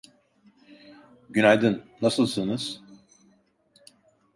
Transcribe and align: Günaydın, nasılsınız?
Günaydın, 1.29 1.81
nasılsınız? 2.01 2.81